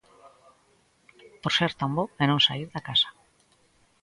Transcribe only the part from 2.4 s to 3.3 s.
saír da casa.